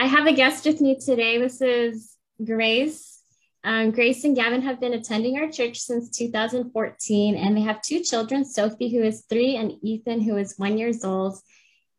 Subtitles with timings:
[0.00, 1.36] I have a guest with me today.
[1.36, 3.20] This is Grace.
[3.62, 8.00] Um, Grace and Gavin have been attending our church since 2014, and they have two
[8.00, 11.38] children Sophie, who is three, and Ethan, who is one years old.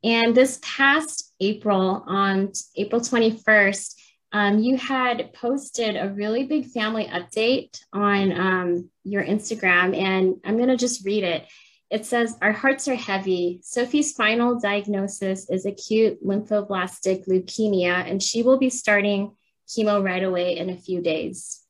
[0.03, 3.93] And this past April, on April 21st,
[4.31, 10.57] um, you had posted a really big family update on um, your Instagram, and I'm
[10.57, 11.45] going to just read it.
[11.91, 13.59] It says, Our hearts are heavy.
[13.63, 19.35] Sophie's final diagnosis is acute lymphoblastic leukemia, and she will be starting
[19.67, 21.61] chemo right away in a few days.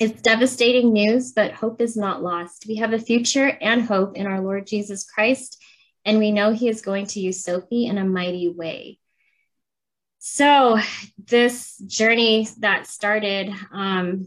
[0.00, 2.66] It's devastating news, but hope is not lost.
[2.68, 5.62] We have a future and hope in our Lord Jesus Christ,
[6.04, 8.98] and we know He is going to use Sophie in a mighty way.
[10.18, 10.78] So,
[11.16, 14.26] this journey that started, um,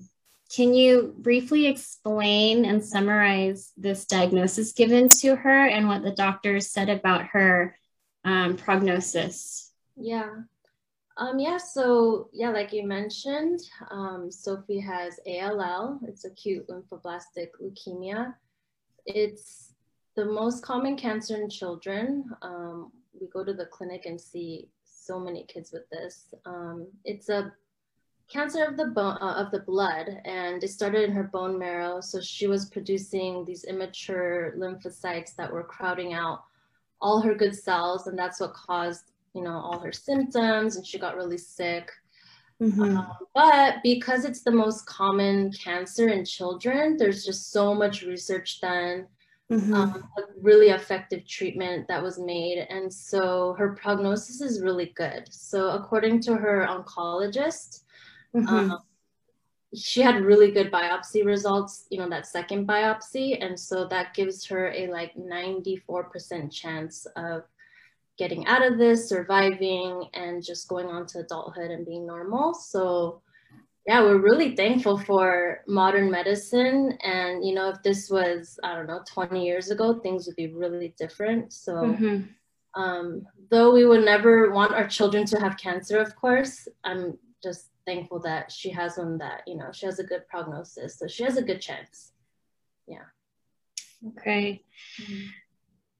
[0.53, 6.69] can you briefly explain and summarize this diagnosis given to her and what the doctors
[6.69, 7.77] said about her
[8.25, 9.71] um, prognosis?
[9.95, 10.29] Yeah.
[11.17, 13.59] Um, yeah, so yeah, like you mentioned,
[13.91, 15.99] um, Sophie has ALL.
[16.07, 18.33] It's acute lymphoblastic leukemia.
[19.05, 19.73] It's
[20.15, 22.25] the most common cancer in children.
[22.41, 26.33] Um, we go to the clinic and see so many kids with this.
[26.45, 27.53] Um, it's a
[28.31, 31.99] cancer of the bone uh, of the blood and it started in her bone marrow
[31.99, 36.43] so she was producing these immature lymphocytes that were crowding out
[37.01, 40.97] all her good cells and that's what caused you know all her symptoms and she
[40.97, 41.91] got really sick
[42.61, 42.97] mm-hmm.
[42.97, 48.61] um, but because it's the most common cancer in children there's just so much research
[48.61, 49.05] done
[49.51, 49.73] mm-hmm.
[49.73, 55.23] um, a really effective treatment that was made and so her prognosis is really good
[55.29, 57.81] so according to her oncologist
[58.35, 58.47] Mm-hmm.
[58.47, 58.79] Um,
[59.73, 63.43] she had really good biopsy results, you know, that second biopsy.
[63.43, 67.43] And so that gives her a like 94% chance of
[68.17, 72.53] getting out of this, surviving, and just going on to adulthood and being normal.
[72.53, 73.21] So,
[73.87, 76.97] yeah, we're really thankful for modern medicine.
[77.03, 80.53] And, you know, if this was, I don't know, 20 years ago, things would be
[80.53, 81.53] really different.
[81.53, 82.79] So, mm-hmm.
[82.79, 87.70] um, though we would never want our children to have cancer, of course, I'm just
[87.91, 91.23] thankful that she has one that you know she has a good prognosis so she
[91.23, 92.13] has a good chance.
[92.87, 93.07] Yeah.
[94.09, 94.63] Okay.
[95.01, 95.27] Mm-hmm.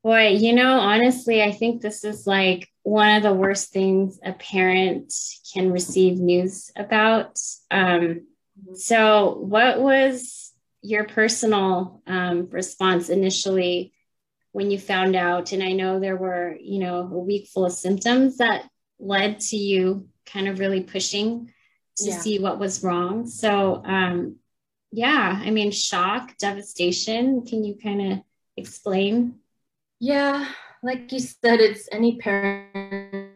[0.03, 4.33] boy you know honestly i think this is like one of the worst things a
[4.33, 5.13] parent
[5.53, 7.39] can receive news about.
[7.69, 8.75] Um, mm-hmm.
[8.75, 10.51] so what was
[10.81, 13.93] your personal um, response initially
[14.51, 15.51] when you found out?
[15.51, 18.69] And i know there were you know a week full of symptoms that
[18.99, 21.51] led to you kind of really pushing
[21.97, 22.19] to yeah.
[22.19, 23.27] see what was wrong.
[23.27, 24.37] So, um,
[24.91, 27.45] yeah, I mean, shock, devastation.
[27.45, 28.19] Can you kind of
[28.57, 29.35] explain?
[29.99, 30.47] Yeah,
[30.83, 33.33] like you said, it's any parent's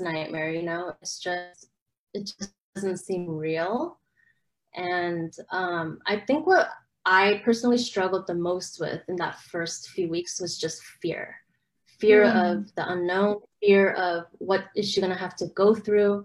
[0.00, 1.68] nightmare, you know, it's just,
[2.12, 3.98] it just doesn't seem real.
[4.74, 6.68] And um, I think what
[7.04, 11.36] I personally struggled the most with in that first few weeks was just fear
[11.98, 12.52] fear mm.
[12.52, 16.24] of the unknown, fear of what is she going to have to go through,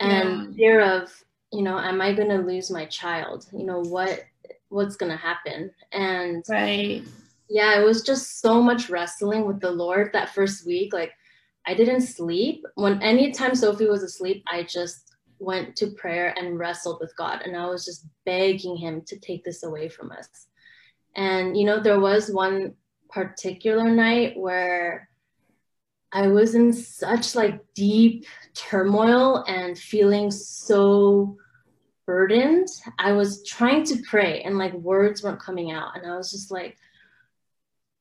[0.00, 0.56] and yeah.
[0.56, 1.12] fear of
[1.52, 3.46] you know am i going to lose my child?
[3.52, 4.24] You know what
[4.68, 5.70] what's going to happen?
[5.92, 7.02] And right.
[7.48, 11.12] yeah it was just so much wrestling with the lord that first week like
[11.66, 12.64] i didn't sleep.
[12.74, 17.56] When anytime sophie was asleep i just went to prayer and wrestled with god and
[17.56, 20.28] i was just begging him to take this away from us.
[21.16, 22.74] And you know there was one
[23.14, 25.08] particular night where
[26.12, 31.36] I was in such like deep turmoil and feeling so
[32.06, 32.68] burdened.
[32.98, 35.96] I was trying to pray and like words weren't coming out.
[35.96, 36.76] And I was just like,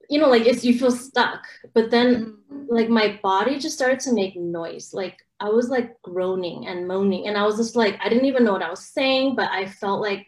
[0.10, 1.46] you know, like it's you feel stuck.
[1.74, 2.66] But then mm-hmm.
[2.68, 4.94] like my body just started to make noise.
[4.94, 7.28] Like I was like groaning and moaning.
[7.28, 9.68] And I was just like, I didn't even know what I was saying, but I
[9.68, 10.26] felt like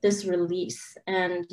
[0.00, 0.96] this release.
[1.06, 1.46] And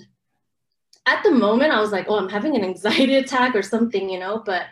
[1.06, 4.20] at the moment I was like, oh, I'm having an anxiety attack or something, you
[4.20, 4.64] know, but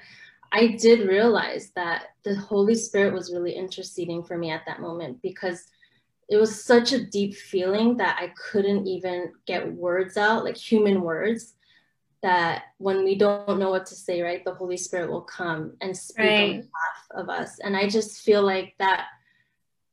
[0.52, 5.22] I did realize that the Holy Spirit was really interceding for me at that moment
[5.22, 5.66] because
[6.30, 11.02] it was such a deep feeling that I couldn't even get words out, like human
[11.02, 11.56] words,
[12.22, 15.96] that when we don't know what to say, right, the Holy Spirit will come and
[15.96, 16.42] speak right.
[16.42, 16.70] on behalf
[17.16, 17.60] of us.
[17.60, 19.08] And I just feel like that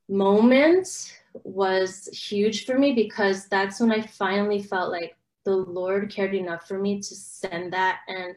[0.08, 5.16] moment was huge for me because that's when I finally felt like
[5.50, 8.36] the Lord cared enough for me to send that and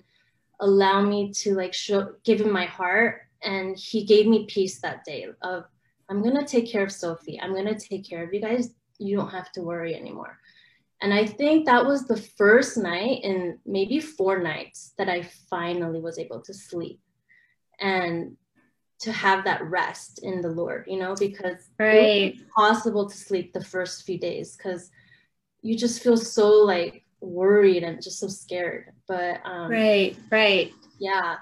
[0.60, 3.21] allow me to like show give him my heart.
[3.44, 5.65] And he gave me peace that day of
[6.10, 7.39] i'm going to take care of sophie.
[7.39, 8.74] I'm going to take care of you guys.
[8.98, 10.39] You don't have to worry anymore.
[11.01, 15.19] And i think that was the first night in maybe four nights that i
[15.50, 17.00] finally was able to sleep
[17.80, 18.38] and
[19.04, 22.33] to have that rest in the Lord, you know, because right.
[22.33, 24.92] it's possible to sleep the first few days because
[25.63, 28.91] you just feel so like worried and just so scared.
[29.07, 31.37] But um, right, right, yeah.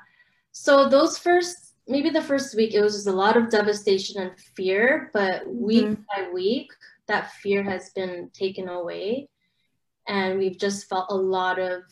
[0.51, 4.31] So those first, maybe the first week, it was just a lot of devastation and
[4.55, 5.09] fear.
[5.13, 6.03] But week mm-hmm.
[6.15, 6.69] by week,
[7.07, 9.29] that fear has been taken away,
[10.07, 11.83] and we've just felt a lot of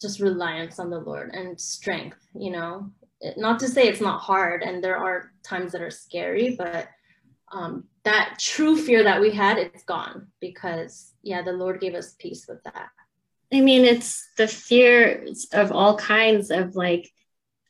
[0.00, 2.18] just reliance on the Lord and strength.
[2.34, 2.90] You know,
[3.36, 6.88] not to say it's not hard, and there are times that are scary, but
[7.52, 12.14] um, that true fear that we had, it's gone because, yeah, the Lord gave us
[12.18, 12.88] peace with that.
[13.52, 17.10] I mean, it's the fear of all kinds of like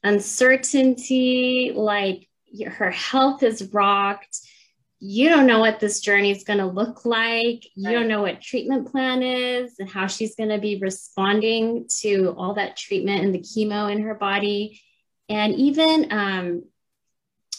[0.05, 2.29] uncertainty, like
[2.67, 4.39] her health is rocked.
[5.01, 7.67] You don't know what this journey is going to look like.
[7.75, 12.35] You don't know what treatment plan is and how she's going to be responding to
[12.39, 14.81] all that treatment and the chemo in her body.
[15.29, 16.65] And even um,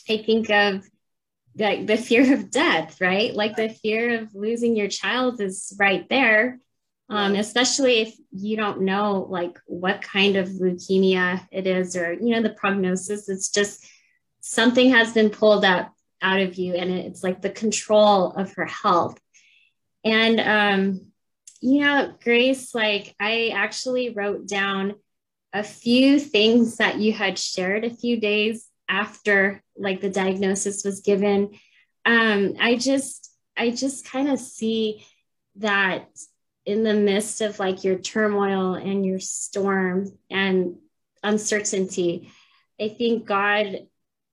[0.09, 0.87] I think of
[1.57, 3.33] like the fear of death, right?
[3.33, 6.59] Like the fear of losing your child is right there.
[7.09, 12.29] Um, especially if you don't know like what kind of leukemia it is or you
[12.29, 13.85] know the prognosis it's just
[14.39, 18.65] something has been pulled up out of you and it's like the control of her
[18.65, 19.19] health
[20.03, 21.11] and um
[21.61, 24.95] you know grace like i actually wrote down
[25.51, 31.01] a few things that you had shared a few days after like the diagnosis was
[31.01, 31.51] given.
[32.05, 35.05] Um i just i just kind of see
[35.57, 36.07] that
[36.65, 40.75] in the midst of like your turmoil and your storm and
[41.21, 42.31] uncertainty
[42.81, 43.87] i think god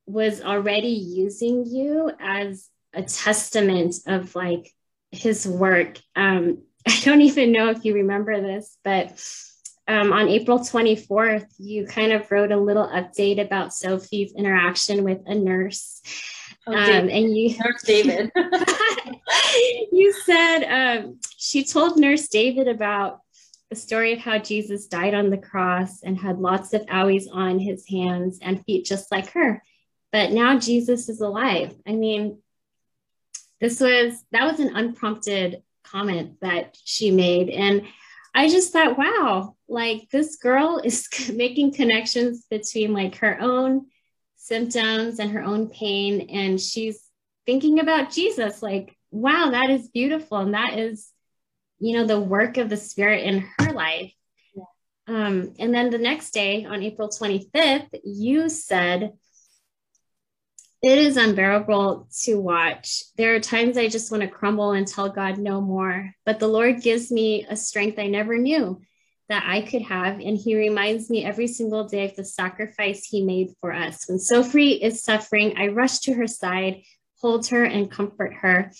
[0.06, 4.72] was already using you as a testament of like
[5.12, 5.98] his work.
[6.16, 9.22] Um i don't even know if you remember this but
[9.90, 15.18] um, on April 24th, you kind of wrote a little update about Sophie's interaction with
[15.26, 16.00] a nurse.
[16.64, 18.30] Oh, um, and you, Nurse David.
[19.92, 23.18] you said um, she told Nurse David about
[23.68, 27.58] the story of how Jesus died on the cross and had lots of owies on
[27.58, 29.60] his hands and feet, just like her.
[30.12, 31.74] But now Jesus is alive.
[31.84, 32.38] I mean,
[33.60, 37.50] this was that was an unprompted comment that she made.
[37.50, 37.82] And
[38.34, 43.86] I just thought, wow, like this girl is making connections between like her own
[44.36, 46.28] symptoms and her own pain.
[46.30, 47.02] And she's
[47.46, 50.38] thinking about Jesus, like, wow, that is beautiful.
[50.38, 51.10] And that is,
[51.78, 54.12] you know, the work of the Spirit in her life.
[54.54, 54.64] Yeah.
[55.08, 59.12] Um, and then the next day, on April 25th, you said,
[60.82, 63.04] it is unbearable to watch.
[63.16, 66.48] There are times I just want to crumble and tell God no more, but the
[66.48, 68.80] Lord gives me a strength I never knew
[69.28, 70.20] that I could have.
[70.20, 74.08] And He reminds me every single day of the sacrifice He made for us.
[74.08, 76.82] When Sophie is suffering, I rush to her side,
[77.20, 78.72] hold her, and comfort her.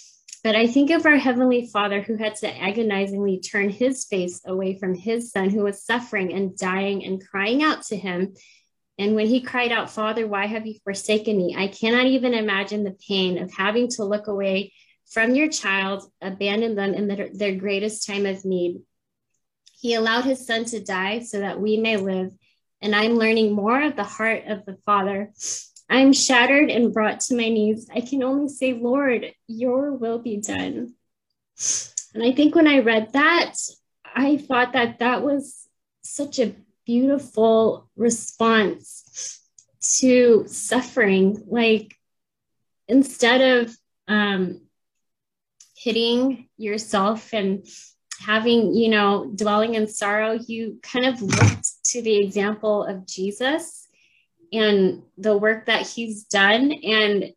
[0.42, 4.78] But I think of our Heavenly Father who had to agonizingly turn his face away
[4.78, 8.34] from his son who was suffering and dying and crying out to him
[9.00, 11.56] and when he cried out, Father, why have you forsaken me?
[11.56, 14.74] I cannot even imagine the pain of having to look away
[15.06, 18.82] from your child, abandon them in their, their greatest time of need.
[19.80, 22.32] He allowed his son to die so that we may live.
[22.82, 25.32] And I'm learning more of the heart of the Father.
[25.88, 27.88] I'm shattered and brought to my knees.
[27.90, 30.92] I can only say, Lord, your will be done.
[32.12, 33.54] And I think when I read that,
[34.14, 35.66] I thought that that was
[36.02, 36.54] such a
[36.90, 39.38] beautiful response
[39.98, 41.40] to suffering.
[41.46, 41.96] Like
[42.88, 43.76] instead of
[44.08, 44.62] um,
[45.76, 47.64] hitting yourself and
[48.18, 53.86] having, you know, dwelling in sorrow, you kind of looked to the example of Jesus
[54.52, 56.72] and the work that he's done.
[56.72, 57.32] And,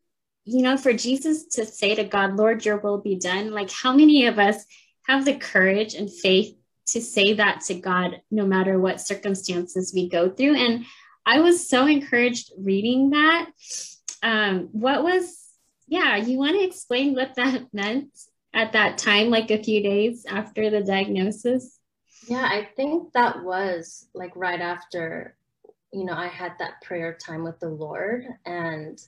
[0.45, 3.93] you know, for Jesus to say to God, Lord, your will be done, like how
[3.93, 4.65] many of us
[5.03, 10.09] have the courage and faith to say that to God no matter what circumstances we
[10.09, 10.55] go through.
[10.55, 10.85] And
[11.25, 13.49] I was so encouraged reading that.
[14.21, 15.49] Um, what was,
[15.87, 18.09] yeah, you want to explain what that meant
[18.53, 21.79] at that time, like a few days after the diagnosis?
[22.27, 25.35] Yeah, I think that was like right after,
[25.91, 28.99] you know, I had that prayer time with the Lord and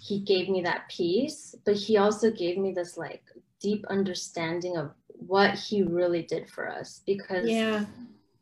[0.00, 3.22] he gave me that peace, but he also gave me this like
[3.60, 4.92] deep understanding of
[5.26, 7.84] what he really did for us because yeah.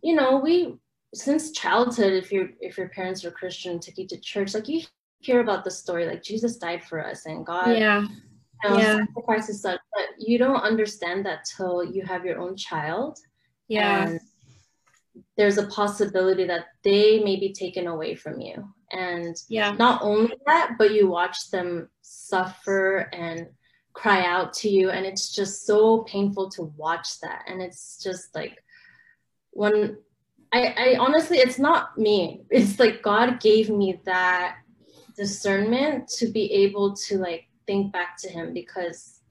[0.02, 0.76] you know we
[1.14, 4.82] since childhood if your if your parents were christian took you to church like you
[5.20, 8.00] hear about the story like jesus died for us and god yeah.
[8.64, 8.98] you know, yeah.
[9.04, 13.18] sacrifices such but you don't understand that till you have your own child.
[13.68, 14.08] Yeah.
[14.08, 14.20] And
[15.36, 18.72] there's a possibility that they may be taken away from you.
[18.90, 23.48] And yeah, not only that, but you watch them suffer and
[23.92, 24.90] cry out to you.
[24.90, 27.44] And it's just so painful to watch that.
[27.46, 28.62] And it's just like
[29.50, 29.98] when
[30.52, 32.42] I, I honestly, it's not me.
[32.50, 34.58] It's like God gave me that
[35.16, 39.22] discernment to be able to like think back to Him because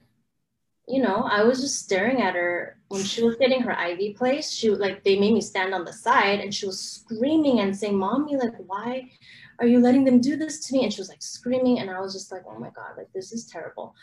[0.88, 4.52] you know, I was just staring at her when she was getting her IV place.
[4.52, 7.98] She like they made me stand on the side and she was screaming and saying,
[7.98, 9.10] Mommy, like, why
[9.60, 10.84] are you letting them do this to me?
[10.84, 13.32] And she was like screaming, and I was just like, Oh my god, like this
[13.32, 13.96] is terrible.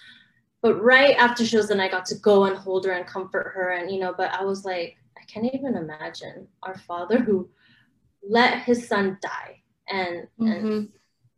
[0.60, 3.52] But right after she was done, I got to go and hold her and comfort
[3.54, 7.48] her, and you know, but I was like, I can't even imagine our father who
[8.28, 10.46] let his son die and mm-hmm.
[10.46, 10.88] and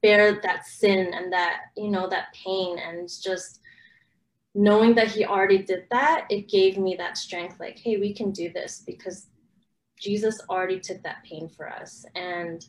[0.02, 3.60] bear that sin and that, you know, that pain and just
[4.54, 8.32] knowing that he already did that, it gave me that strength like, hey, we can
[8.32, 9.26] do this because
[9.98, 12.04] Jesus already took that pain for us.
[12.14, 12.64] And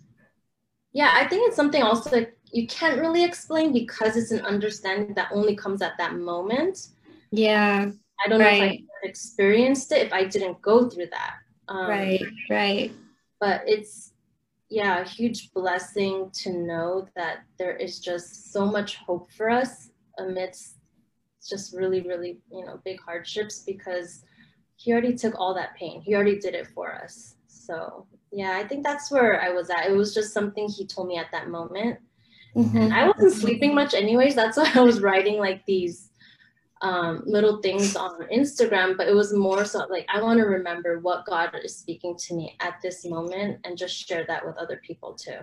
[0.93, 5.13] yeah, I think it's something also that you can't really explain because it's an understanding
[5.15, 6.87] that only comes at that moment.
[7.31, 7.91] Yeah.
[8.23, 8.59] I don't right.
[8.59, 11.35] know if I experienced it if I didn't go through that.
[11.67, 12.91] Um, right, right.
[13.39, 14.13] But it's,
[14.69, 19.89] yeah, a huge blessing to know that there is just so much hope for us
[20.19, 20.75] amidst
[21.47, 24.23] just really, really, you know, big hardships because
[24.75, 26.01] he already took all that pain.
[26.01, 27.35] He already did it for us.
[27.47, 29.87] So yeah, I think that's where I was at.
[29.87, 31.99] It was just something he told me at that moment.
[32.55, 32.77] Mm-hmm.
[32.77, 34.35] And I wasn't sleeping much anyways.
[34.35, 36.09] That's why I was writing like these
[36.81, 40.99] um, little things on Instagram, but it was more so like I want to remember
[40.99, 44.81] what God is speaking to me at this moment and just share that with other
[44.85, 45.39] people too.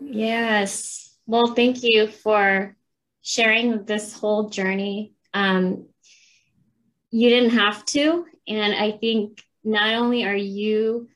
[0.00, 1.16] Yes.
[1.26, 2.76] Well, thank you for
[3.22, 5.86] sharing this whole journey um,
[7.10, 8.26] you didn't have to.
[8.46, 11.08] And I think not only are you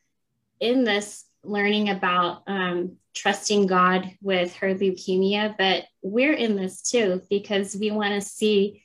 [0.60, 7.22] in this learning about um, trusting God with her leukemia, but we're in this too
[7.28, 8.82] because we want to see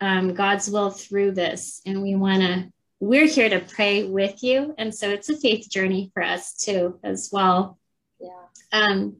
[0.00, 1.80] um, God's will through this.
[1.86, 4.74] And we want to, we're here to pray with you.
[4.78, 7.78] And so it's a faith journey for us too, as well.
[8.20, 8.30] Yeah.
[8.72, 9.16] Um,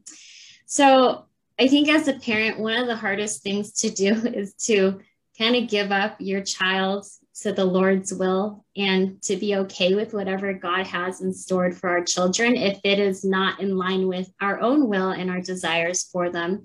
[0.67, 1.27] so
[1.59, 5.01] I think as a parent, one of the hardest things to do is to
[5.39, 7.07] kind of give up your child
[7.41, 11.91] to the Lord's will and to be okay with whatever God has in store for
[11.91, 16.05] our children if it is not in line with our own will and our desires
[16.05, 16.63] for them.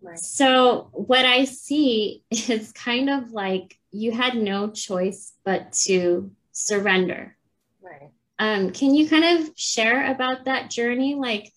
[0.00, 0.18] Right.
[0.18, 7.36] So, what I see is kind of like you had no choice but to surrender.
[7.82, 8.10] Right.
[8.38, 11.16] Um, can you kind of share about that journey?
[11.16, 11.52] Like,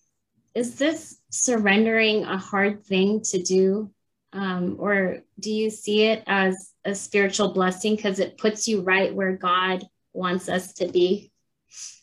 [0.55, 3.91] is this surrendering a hard thing to do
[4.33, 9.13] um, or do you see it as a spiritual blessing because it puts you right
[9.13, 9.83] where God
[10.13, 11.31] wants us to be?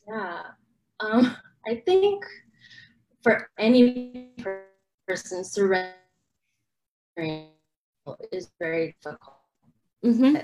[0.06, 0.42] Yeah,
[1.00, 2.24] um, I think
[3.22, 4.30] for any
[5.06, 5.94] person, surrendering
[8.32, 9.36] is very difficult.
[10.04, 10.36] Mm-hmm.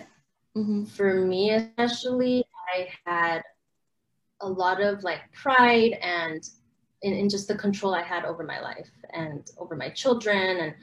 [0.58, 0.84] Mm-hmm.
[0.84, 3.42] For me, especially, I had
[4.40, 6.42] a lot of like pride and
[7.02, 10.74] in, in just the control I had over my life and over my children and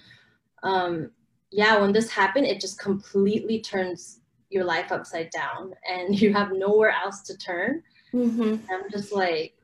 [0.63, 1.11] um,
[1.51, 6.51] yeah, when this happened, it just completely turns your life upside down and you have
[6.51, 7.83] nowhere else to turn.
[8.13, 8.55] Mm-hmm.
[8.71, 9.55] I'm just like,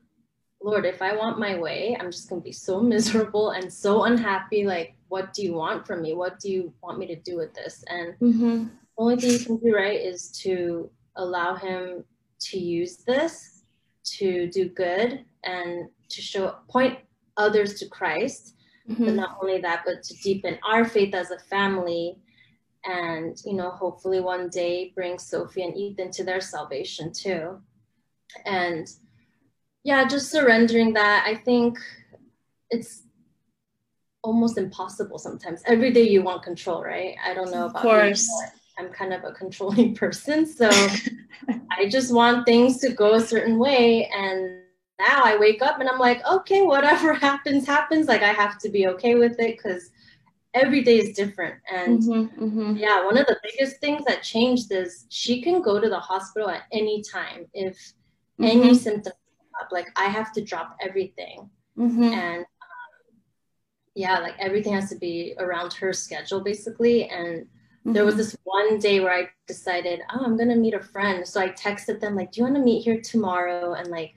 [0.60, 4.04] Lord, if I want my way, I'm just going to be so miserable and so
[4.04, 4.64] unhappy.
[4.64, 6.14] Like, what do you want from me?
[6.14, 7.84] What do you want me to do with this?
[7.88, 8.64] And mm-hmm.
[8.64, 12.04] the only thing you can do, right, is to allow Him
[12.40, 13.62] to use this
[14.04, 16.98] to do good and to show, point
[17.36, 18.54] others to Christ
[18.88, 19.04] mm-hmm.
[19.04, 22.16] but not only that but to deepen our faith as a family
[22.84, 27.58] and you know hopefully one day bring sophie and ethan to their salvation too.
[28.44, 28.86] And
[29.84, 31.78] yeah just surrendering that i think
[32.70, 33.04] it's
[34.24, 35.62] almost impossible sometimes.
[35.64, 37.16] Every day you want control right?
[37.24, 38.28] I don't know about of course.
[38.78, 40.68] i'm kind of a controlling person so
[41.70, 44.62] i just want things to go a certain way and
[44.98, 48.08] now I wake up and I'm like, okay, whatever happens, happens.
[48.08, 49.90] Like I have to be okay with it because
[50.54, 51.54] every day is different.
[51.72, 52.76] And mm-hmm, mm-hmm.
[52.76, 56.48] yeah, one of the biggest things that changed is she can go to the hospital
[56.50, 57.76] at any time if
[58.40, 58.44] mm-hmm.
[58.44, 59.72] any symptoms come up.
[59.72, 61.48] Like I have to drop everything.
[61.78, 62.02] Mm-hmm.
[62.02, 63.20] And um,
[63.94, 67.08] yeah, like everything has to be around her schedule basically.
[67.08, 67.46] And
[67.84, 68.22] there was mm-hmm.
[68.22, 71.26] this one day where I decided, oh, I'm gonna meet a friend.
[71.26, 73.74] So I texted them like, do you want to meet here tomorrow?
[73.74, 74.14] And like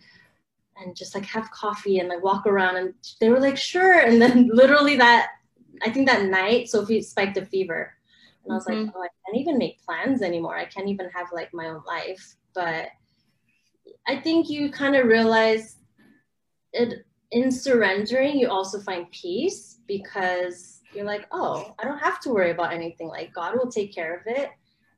[0.81, 4.21] and just like have coffee and like walk around and they were like sure and
[4.21, 5.29] then literally that
[5.83, 7.93] i think that night sophie spiked a fever
[8.43, 8.85] and i was mm-hmm.
[8.85, 11.81] like oh i can't even make plans anymore i can't even have like my own
[11.87, 12.89] life but
[14.07, 15.77] i think you kind of realize
[16.73, 22.29] it in surrendering, you also find peace because you're like, oh, I don't have to
[22.29, 23.07] worry about anything.
[23.07, 24.49] Like God will take care of it.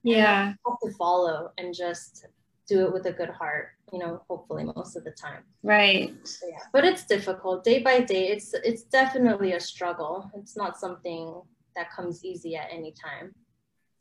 [0.04, 0.48] Yeah.
[0.48, 2.26] have to follow and just
[2.68, 5.44] do it with a good heart, you know, hopefully most of the time.
[5.62, 6.16] Right.
[6.24, 6.58] So, yeah.
[6.72, 8.28] But it's difficult day by day.
[8.28, 10.32] It's it's definitely a struggle.
[10.36, 11.42] It's not something
[11.76, 13.34] that comes easy at any time.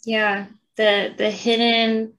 [0.05, 0.47] Yeah.
[0.77, 2.15] The the hidden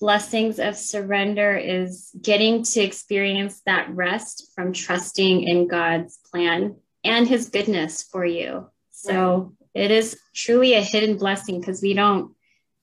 [0.00, 7.28] blessings of surrender is getting to experience that rest from trusting in God's plan and
[7.28, 8.70] his goodness for you.
[8.90, 9.84] So right.
[9.84, 12.32] it is truly a hidden blessing because we don't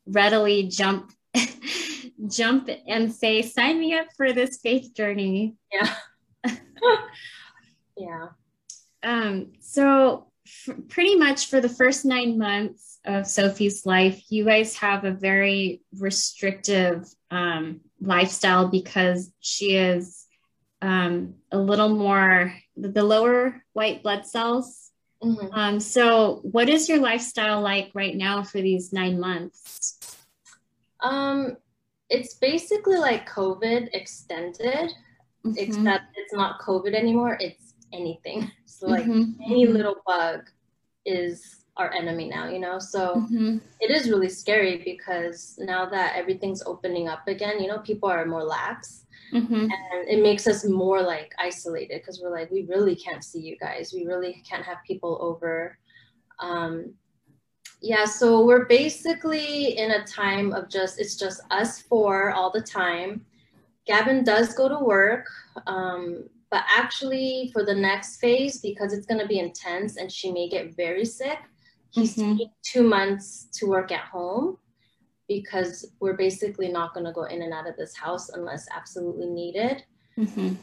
[0.05, 1.11] readily jump
[2.27, 5.55] jump and say sign me up for this faith journey.
[5.71, 5.95] Yeah.
[7.97, 8.27] yeah.
[9.03, 14.75] Um so f- pretty much for the first 9 months of Sophie's life, you guys
[14.77, 20.25] have a very restrictive um, lifestyle because she is
[20.81, 24.91] um, a little more the lower white blood cells.
[25.23, 25.47] Mm-hmm.
[25.51, 29.97] Um, so, what is your lifestyle like right now for these nine months?
[31.01, 31.57] Um,
[32.09, 34.93] it's basically like COVID extended,
[35.45, 35.53] mm-hmm.
[35.57, 37.37] except it's not COVID anymore.
[37.39, 38.51] It's anything.
[38.69, 39.41] So, like mm-hmm.
[39.43, 40.41] any little bug
[41.03, 42.79] is our enemy now, you know?
[42.79, 43.57] So mm-hmm.
[43.79, 48.25] it is really scary because now that everything's opening up again, you know, people are
[48.25, 49.05] more lax.
[49.33, 49.53] Mm-hmm.
[49.55, 53.57] And it makes us more like isolated because we're like, we really can't see you
[53.57, 53.93] guys.
[53.93, 55.77] We really can't have people over.
[56.39, 56.93] Um,
[57.81, 62.61] yeah, so we're basically in a time of just, it's just us four all the
[62.61, 63.25] time.
[63.85, 65.25] Gavin does go to work.
[65.65, 70.31] Um, but actually, for the next phase, because it's going to be intense and she
[70.31, 71.39] may get very sick,
[71.91, 72.31] He's mm-hmm.
[72.33, 74.57] taking two months to work at home
[75.27, 79.27] because we're basically not going to go in and out of this house unless absolutely
[79.27, 79.83] needed.
[80.17, 80.53] Mm-hmm.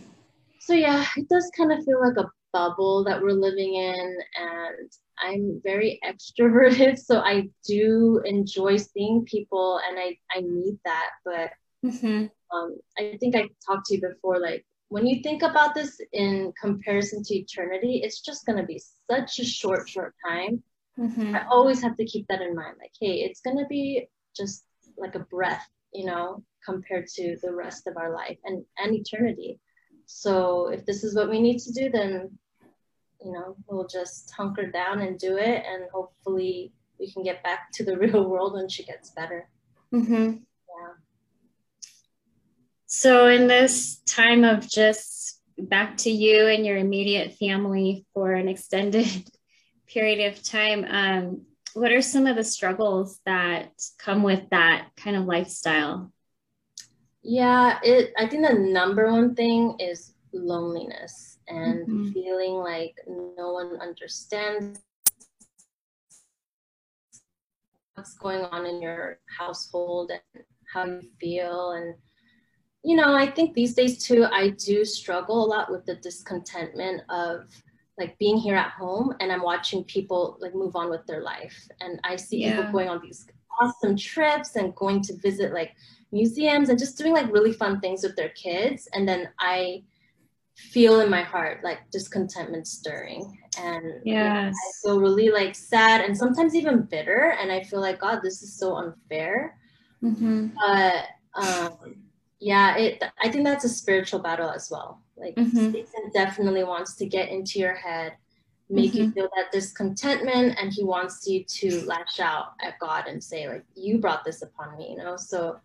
[0.61, 4.17] So, yeah, it does kind of feel like a bubble that we're living in.
[4.41, 4.91] And
[5.23, 6.99] I'm very extroverted.
[7.05, 11.11] So, I do enjoy seeing people and I, I need that.
[11.25, 11.51] But
[11.85, 12.27] mm-hmm.
[12.57, 16.53] um, I think I talked to you before like, when you think about this in
[16.61, 20.63] comparison to eternity, it's just going to be such a short, short time
[20.99, 21.35] Mm-hmm.
[21.35, 22.77] I always have to keep that in mind.
[22.79, 24.65] Like, hey, it's gonna be just
[24.97, 29.59] like a breath, you know, compared to the rest of our life and, and eternity.
[30.07, 32.39] So if this is what we need to do, then
[33.25, 37.73] you know, we'll just hunker down and do it and hopefully we can get back
[37.73, 39.49] to the real world when she gets better.
[39.93, 40.25] Mm-hmm.
[40.25, 40.93] Yeah.
[42.87, 48.49] So in this time of just back to you and your immediate family for an
[48.49, 49.09] extended
[49.89, 51.43] period of time, um,
[51.75, 56.13] what are some of the struggles that come with that kind of lifestyle?
[57.23, 58.13] Yeah, it.
[58.19, 62.13] I think the number one thing is loneliness and mm-hmm.
[62.13, 64.81] feeling like no one understands
[67.95, 71.95] what's going on in your household and how you feel and
[72.83, 77.03] you know i think these days too i do struggle a lot with the discontentment
[77.09, 77.49] of
[77.99, 81.69] like being here at home and I'm watching people like move on with their life.
[81.81, 82.57] And I see yeah.
[82.57, 83.27] people going on these
[83.61, 85.73] awesome trips and going to visit like
[86.11, 88.89] museums and just doing like really fun things with their kids.
[88.93, 89.85] And then I
[90.55, 93.39] feel in my heart like discontentment stirring.
[93.59, 94.55] And yes.
[94.55, 97.37] I feel really like sad and sometimes even bitter.
[97.41, 99.59] And I feel like, God, this is so unfair.
[100.03, 100.49] Mm-hmm.
[100.55, 101.97] But um,
[102.41, 105.73] yeah, it I think that's a spiritual battle as well like mm-hmm.
[105.73, 108.15] Satan definitely wants to get into your head,
[108.69, 109.05] make mm-hmm.
[109.05, 113.49] you feel that discontentment, and he wants you to lash out at God and say,
[113.49, 115.17] like, you brought this upon me, you know?
[115.17, 115.59] So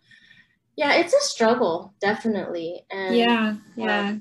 [0.76, 2.86] yeah, it's a struggle, definitely.
[2.92, 4.16] And yeah, yeah.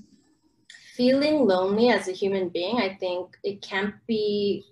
[0.99, 4.67] Feeling lonely as a human being, I think it can't be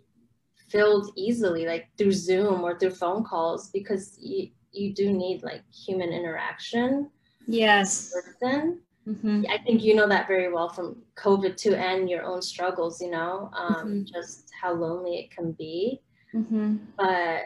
[0.69, 5.63] filled easily, like through Zoom or through phone calls, because you, you do need like
[5.73, 7.09] human interaction.
[7.47, 8.13] Yes.
[8.13, 8.81] Person.
[9.09, 9.45] Mm-hmm.
[9.49, 13.01] I think you know that very well from COVID too, and your own struggles.
[13.01, 14.03] You know, um, mm-hmm.
[14.03, 16.01] just how lonely it can be.
[16.35, 16.79] Mm-hmm.
[16.99, 17.45] But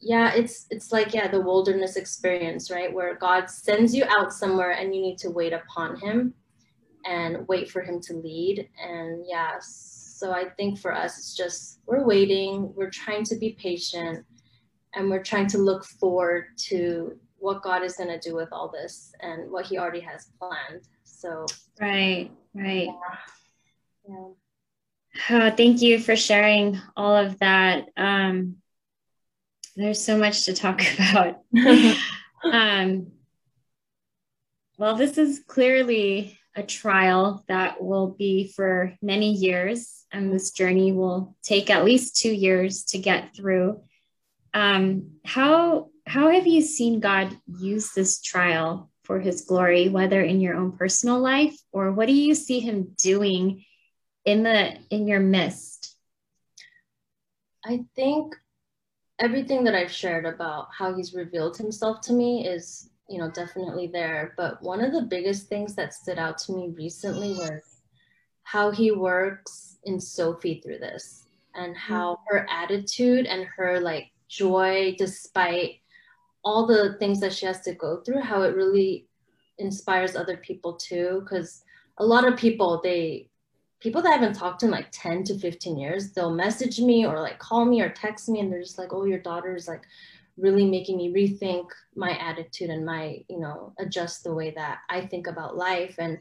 [0.00, 4.70] yeah, it's it's like yeah, the wilderness experience, right, where God sends you out somewhere,
[4.70, 6.32] and you need to wait upon Him,
[7.04, 8.68] and wait for Him to lead.
[8.82, 13.56] And yeah, so I think for us, it's just we're waiting, we're trying to be
[13.58, 14.24] patient,
[14.94, 18.70] and we're trying to look forward to what God is going to do with all
[18.70, 20.88] this and what He already has planned.
[21.02, 21.46] So
[21.80, 22.88] right, right.
[24.08, 24.08] Yeah.
[24.08, 24.28] yeah.
[25.30, 27.86] Oh, thank you for sharing all of that.
[27.96, 28.56] Um,
[29.76, 31.42] there's so much to talk about.
[32.44, 33.12] um,
[34.78, 40.92] well, this is clearly a trial that will be for many years, and this journey
[40.92, 43.82] will take at least two years to get through.
[44.54, 50.40] Um, how how have you seen God use this trial for His glory, whether in
[50.40, 53.64] your own personal life or what do you see Him doing
[54.24, 55.96] in the in your midst?
[57.64, 58.34] I think
[59.18, 63.86] everything that I've shared about how He's revealed Himself to me is you know definitely
[63.86, 67.82] there but one of the biggest things that stood out to me recently was
[68.42, 72.36] how he works in sophie through this and how mm-hmm.
[72.36, 75.80] her attitude and her like joy despite
[76.42, 79.06] all the things that she has to go through how it really
[79.58, 81.64] inspires other people too because
[81.98, 83.28] a lot of people they
[83.78, 87.04] people that I haven't talked to in like 10 to 15 years they'll message me
[87.04, 89.68] or like call me or text me and they're just like oh your daughter is
[89.68, 89.82] like
[90.36, 95.00] really making me rethink my attitude and my you know adjust the way that i
[95.06, 95.96] think about life.
[95.98, 96.18] And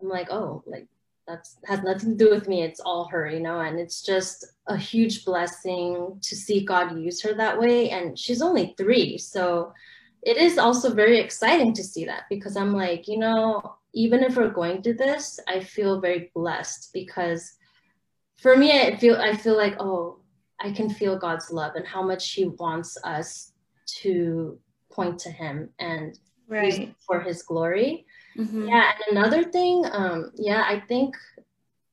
[0.00, 0.86] i'm like oh like
[1.26, 2.62] that's has nothing to do with me.
[2.62, 7.22] It's all her you know and it's just a huge blessing to see god use
[7.22, 7.90] her that way.
[7.90, 9.72] And she's only three so
[10.22, 14.36] it is also very exciting to see that because i'm like you know even if
[14.36, 17.54] we're going through this i feel very blessed because
[18.38, 20.19] for me i feel i feel like oh
[20.60, 23.52] I can feel God's love and how much He wants us
[24.02, 24.58] to
[24.92, 26.18] point to Him and
[26.48, 26.94] right.
[27.06, 28.06] for His glory.
[28.36, 28.68] Mm-hmm.
[28.68, 31.16] Yeah, and another thing, um, yeah, I think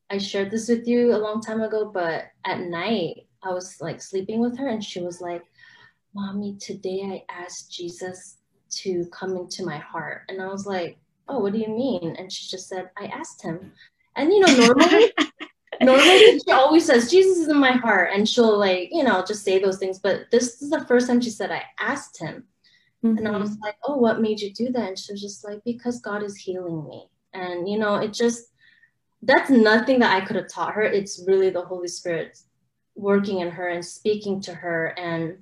[0.10, 4.01] I shared this with you a long time ago, but at night I was like
[4.01, 5.43] sleeping with her and she was like,
[6.13, 8.38] Mommy, today I asked Jesus
[8.69, 10.23] to come into my heart.
[10.30, 12.15] And I was like, Oh, what do you mean?
[12.17, 13.73] And she just said, I asked him.
[14.15, 15.12] And you know, normally
[15.88, 19.43] normally she always says jesus is in my heart and she'll like you know just
[19.43, 22.43] say those things but this is the first time she said i asked him
[23.04, 23.17] mm-hmm.
[23.17, 23.63] and i was mm-hmm.
[23.63, 26.36] like oh what made you do that and she was just like because god is
[26.36, 28.52] healing me and you know it just
[29.23, 32.38] that's nothing that i could have taught her it's really the holy spirit
[32.95, 35.38] working in her and speaking to her and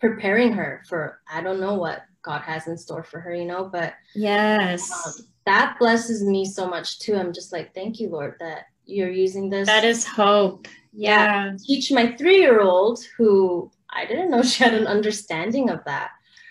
[0.00, 3.64] preparing her for i don't know what god has in store for her you know
[3.64, 8.34] but yes um, that blesses me so much too i'm just like thank you lord
[8.40, 9.66] that you're using this.
[9.66, 10.68] That is hope.
[10.92, 11.46] Yeah.
[11.50, 15.84] yeah teach my three year old who I didn't know she had an understanding of
[15.84, 16.10] that.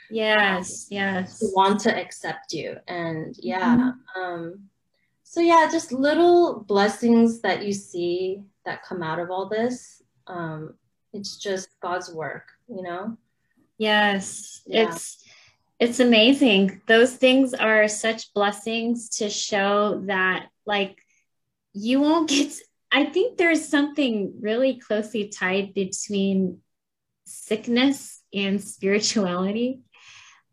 [0.10, 1.44] Yes, um, yes.
[1.54, 2.78] Want to accept you.
[2.88, 3.76] And yeah.
[3.78, 4.22] Mm-hmm.
[4.22, 4.70] Um,
[5.24, 10.02] so yeah, just little blessings that you see that come out of all this.
[10.26, 10.74] Um,
[11.14, 13.18] it's just God's work, you know?
[13.78, 14.62] Yes.
[14.66, 14.90] Yeah.
[14.90, 15.24] It's
[15.80, 16.82] it's amazing.
[16.88, 20.98] Those things are such blessings to show that like
[21.80, 22.54] you won't get
[22.92, 26.60] i think there's something really closely tied between
[27.30, 29.82] sickness and spirituality.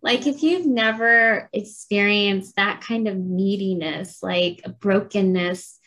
[0.03, 5.79] Like if you've never experienced that kind of neediness like a brokenness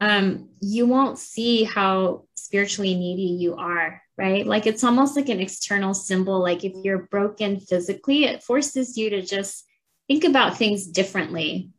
[0.00, 4.44] um, you won't see how spiritually needy you are right?
[4.44, 6.40] Like it's almost like an external symbol.
[6.40, 9.64] Like if you're broken physically it forces you to just
[10.08, 11.70] think about things differently.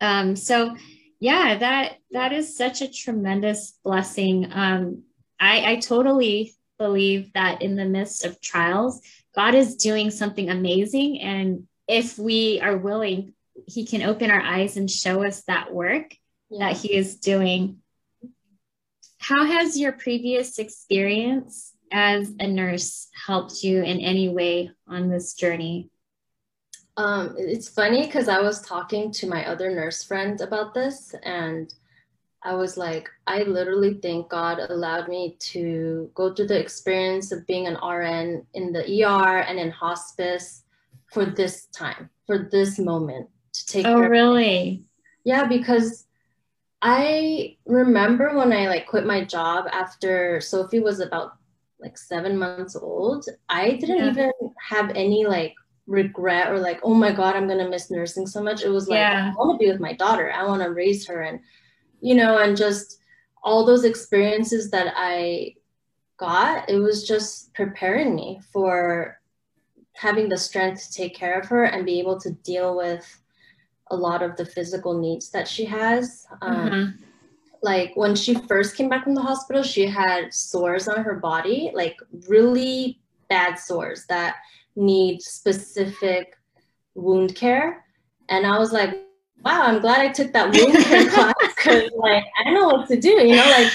[0.00, 0.76] Um, so
[1.20, 4.50] yeah that that is such a tremendous blessing.
[4.52, 5.02] Um
[5.40, 9.00] i i totally believe that in the midst of trials
[9.34, 11.20] god is doing something amazing.
[11.20, 13.34] And if we are willing
[13.66, 16.14] he can open our eyes and show us that work
[16.50, 16.68] yeah.
[16.68, 17.78] that he is doing.
[19.18, 25.34] How has your previous experience as a nurse helped you in any way on this
[25.34, 25.90] journey
[26.98, 31.72] um, it's funny because I was talking to my other nurse friend about this, and
[32.42, 37.46] I was like, I literally think God allowed me to go through the experience of
[37.46, 40.64] being an RN in the ER and in hospice
[41.12, 43.86] for this time, for this moment to take.
[43.86, 44.82] Oh, really?
[45.22, 46.06] Yeah, because
[46.82, 51.34] I remember when I like quit my job after Sophie was about
[51.80, 53.24] like seven months old.
[53.48, 54.10] I didn't yeah.
[54.10, 54.32] even
[54.68, 55.54] have any like
[55.88, 58.62] regret or like, oh my God, I'm to miss nursing so much.
[58.62, 59.32] It was like, yeah.
[59.32, 60.30] I want to be with my daughter.
[60.30, 61.22] I want to raise her.
[61.22, 61.40] And,
[62.00, 63.00] you know, and just
[63.42, 65.54] all those experiences that I
[66.18, 69.18] got, it was just preparing me for
[69.94, 73.20] having the strength to take care of her and be able to deal with
[73.90, 76.26] a lot of the physical needs that she has.
[76.42, 77.02] Um, mm-hmm.
[77.62, 81.72] Like when she first came back from the hospital, she had sores on her body,
[81.74, 81.96] like
[82.28, 84.36] really bad sores that
[84.78, 86.36] need specific
[86.94, 87.84] wound care.
[88.28, 88.90] And I was like,
[89.44, 92.98] wow, I'm glad I took that wound care class because like I know what to
[92.98, 93.72] do, you know, like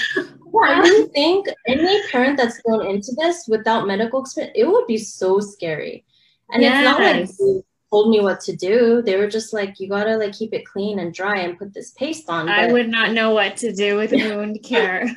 [0.64, 4.98] I really think any parent that's going into this without medical experience, it would be
[4.98, 6.04] so scary.
[6.50, 6.78] And yes.
[6.78, 9.02] it's not like told me what to do.
[9.02, 11.90] They were just like, you gotta like keep it clean and dry and put this
[11.92, 12.46] paste on.
[12.46, 15.10] But, I would not know what to do with wound care.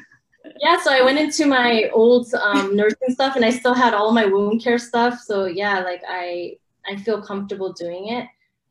[0.61, 4.11] Yeah, so I went into my old um, nursing stuff and I still had all
[4.11, 5.19] my wound care stuff.
[5.19, 8.27] So yeah, like I I feel comfortable doing it.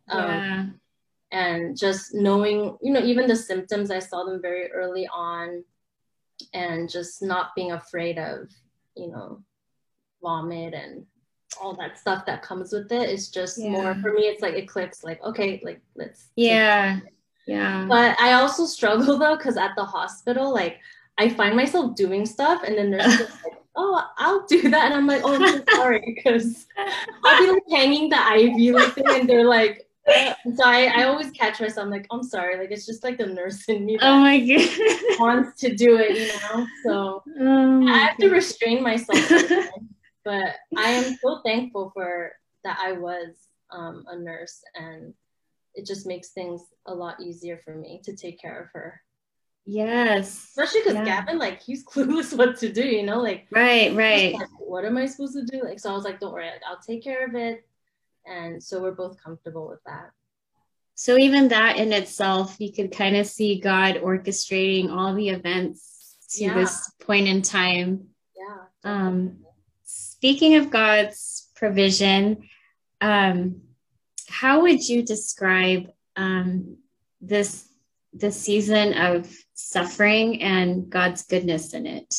[0.08, 0.66] Um, yeah.
[1.32, 5.64] And just knowing, you know, even the symptoms, I saw them very early on,
[6.54, 8.48] and just not being afraid of,
[8.96, 9.42] you know,
[10.22, 11.04] vomit and
[11.60, 13.70] all that stuff that comes with it is just yeah.
[13.70, 16.98] more for me it's like it clicks like okay like let's yeah
[17.46, 20.78] yeah but i also struggle though because at the hospital like
[21.18, 23.28] i find myself doing stuff and then there's like
[23.76, 26.66] oh i'll do that and i'm like oh i'm so sorry because
[27.24, 31.02] i'll be like hanging the iv like thing and they're like uh, so I, I
[31.04, 33.98] always catch myself I'm like i'm sorry like it's just like the nurse in me
[34.00, 38.24] oh my god wants to do it you know so oh i have god.
[38.26, 39.18] to restrain myself
[40.26, 42.32] but I am so thankful for
[42.64, 43.28] that I was
[43.70, 45.14] um, a nurse and
[45.74, 49.00] it just makes things a lot easier for me to take care of her.
[49.66, 50.44] Yes.
[50.44, 51.04] Especially because yeah.
[51.04, 53.20] Gavin, like, he's clueless what to do, you know?
[53.20, 54.34] Like, right, right.
[54.34, 55.62] Like, what am I supposed to do?
[55.64, 57.66] Like, so I was like, don't worry, I'll take care of it.
[58.24, 60.10] And so we're both comfortable with that.
[60.94, 66.16] So even that in itself, you could kind of see God orchestrating all the events
[66.30, 66.54] to yeah.
[66.54, 68.06] this point in time.
[68.34, 68.90] Yeah.
[68.90, 69.38] Um,
[69.84, 72.48] speaking of God's provision,
[73.00, 73.60] um,
[74.28, 76.78] how would you describe um,
[77.20, 77.65] this
[78.16, 82.14] the season of suffering and God's goodness in it?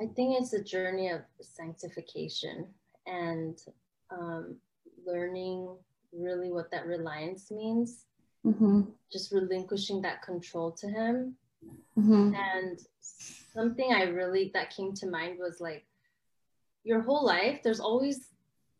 [0.00, 2.66] I think it's a journey of sanctification
[3.06, 3.58] and
[4.10, 4.56] um,
[5.06, 5.76] learning
[6.12, 8.06] really what that reliance means.
[8.46, 8.82] Mm-hmm.
[9.12, 11.36] Just relinquishing that control to Him.
[11.98, 12.34] Mm-hmm.
[12.34, 15.84] And something I really that came to mind was like
[16.82, 18.28] your whole life, there's always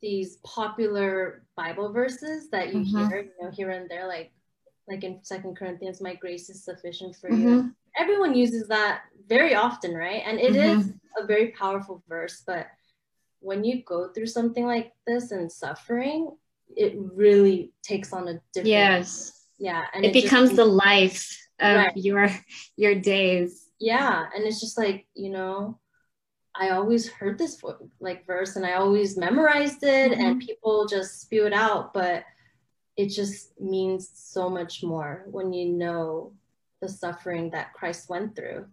[0.01, 3.09] these popular Bible verses that you mm-hmm.
[3.09, 4.33] hear, you know, here and there, like
[4.91, 7.49] like in Second Corinthians, "My grace is sufficient for mm-hmm.
[7.49, 10.23] you." Everyone uses that very often, right?
[10.25, 10.81] And it mm-hmm.
[10.81, 12.43] is a very powerful verse.
[12.47, 12.67] But
[13.41, 16.37] when you go through something like this and suffering,
[16.77, 18.69] it really takes on a different.
[18.69, 19.47] Yes.
[19.59, 21.97] Yeah, and it, it becomes just, the life of right.
[21.97, 22.31] your
[22.77, 23.69] your days.
[23.79, 25.79] Yeah, and it's just like you know,
[26.55, 27.63] I always heard this
[28.01, 30.21] like verse and I always memorized it mm-hmm.
[30.21, 32.25] and people just spew it out, but
[33.01, 36.33] it just means so much more when you know
[36.83, 38.67] the suffering that Christ went through.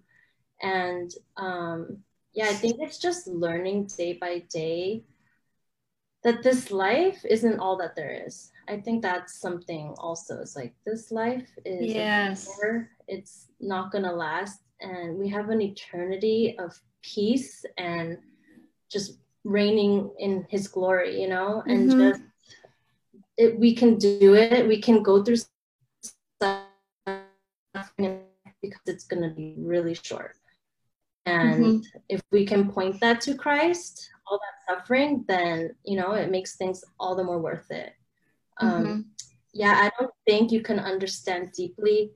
[0.61, 1.99] And um,
[2.33, 5.03] yeah, I think it's just learning day by day
[6.25, 8.51] that this life isn't all that there is.
[8.67, 10.41] I think that's something also.
[10.41, 12.49] It's like this life is yes.
[13.07, 18.17] it's not gonna last, and we have an eternity of peace and
[18.91, 22.09] just reigning in his glory, you know, and mm-hmm.
[22.09, 22.21] just
[23.37, 24.67] it, we can do it.
[24.67, 25.37] We can go through
[26.39, 26.63] stuff
[28.61, 30.35] because it's going to be really short.
[31.25, 31.99] And mm-hmm.
[32.09, 36.55] if we can point that to Christ, all that suffering, then, you know, it makes
[36.55, 37.93] things all the more worth it.
[38.59, 39.01] Um, mm-hmm.
[39.53, 42.11] Yeah, I don't think you can understand deeply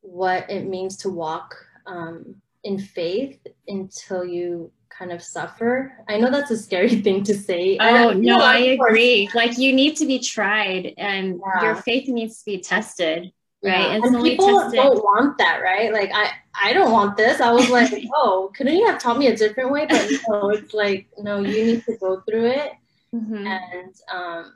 [0.00, 5.92] what it means to walk um, in faith until you kind of suffer.
[6.08, 7.78] I know that's a scary thing to say.
[7.80, 9.28] Oh, no, I agree.
[9.34, 11.62] Like you need to be tried and yeah.
[11.62, 13.32] your faith needs to be tested.
[13.62, 13.80] Right.
[13.80, 13.94] Yeah.
[13.94, 14.76] And people tested.
[14.76, 15.92] don't want that, right?
[15.92, 16.30] Like I,
[16.62, 17.40] I don't want this.
[17.40, 19.86] I was like, oh, couldn't you have taught me a different way?
[19.88, 22.72] But no, it's like, no, you need to go through it.
[23.14, 23.46] Mm-hmm.
[23.46, 24.54] And um,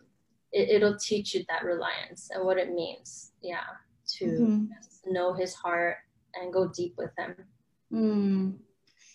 [0.53, 3.33] it, will teach you that reliance and what it means.
[3.43, 3.65] Yeah.
[4.19, 5.13] To mm-hmm.
[5.13, 5.97] know his heart
[6.35, 7.35] and go deep with him.
[7.93, 8.55] Mm.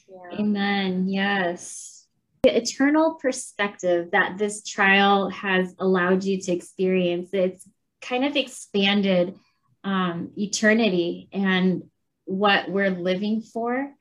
[0.07, 0.39] Yeah.
[0.39, 1.07] Amen.
[1.07, 2.07] Yes.
[2.43, 7.67] The eternal perspective that this trial has allowed you to experience, it's
[8.01, 9.35] kind of expanded
[9.83, 11.83] um, eternity and
[12.25, 13.91] what we're living for.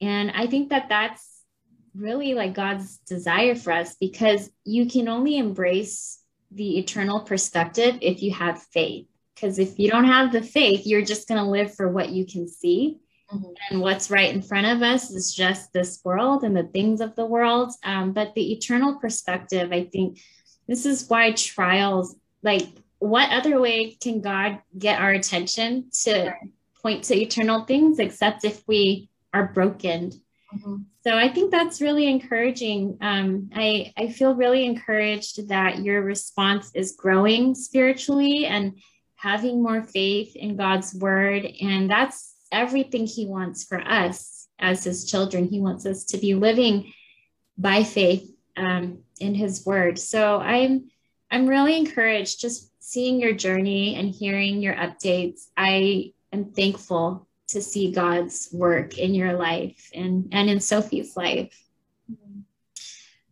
[0.00, 1.42] And I think that that's
[1.94, 6.20] really like God's desire for us because you can only embrace
[6.50, 9.06] the eternal perspective if you have faith.
[9.34, 12.26] Because if you don't have the faith, you're just going to live for what you
[12.26, 12.98] can see.
[13.32, 13.52] Mm-hmm.
[13.70, 17.14] And what's right in front of us is just this world and the things of
[17.14, 17.72] the world.
[17.84, 20.20] Um, but the eternal perspective, I think
[20.66, 22.66] this is why trials, like,
[23.00, 26.50] what other way can God get our attention to right.
[26.82, 30.10] point to eternal things except if we are broken?
[30.54, 30.76] Mm-hmm.
[31.04, 32.98] So I think that's really encouraging.
[33.00, 38.78] Um, I, I feel really encouraged that your response is growing spiritually and
[39.14, 41.46] having more faith in God's word.
[41.60, 45.48] And that's everything He wants for us as His children.
[45.48, 46.92] He wants us to be living
[47.56, 49.98] by faith um, in His Word.
[49.98, 50.90] So I'm
[51.30, 55.48] I'm really encouraged just seeing your journey and hearing your updates.
[55.56, 61.54] I am thankful to see God's work in your life and and in Sophie's life.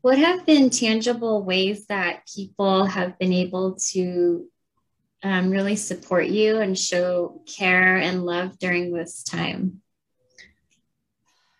[0.03, 4.47] What have been tangible ways that people have been able to
[5.27, 9.83] um, really support you and show care and love during this time?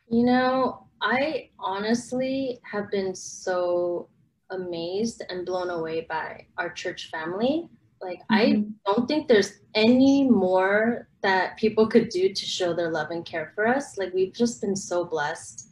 [0.09, 4.09] You know, I honestly have been so
[4.51, 7.69] amazed and blown away by our church family.
[8.01, 8.35] Like, mm-hmm.
[8.35, 13.27] I don't think there's any more that people could do to show their love and
[13.27, 13.99] care for us.
[13.99, 15.71] Like, we've just been so blessed.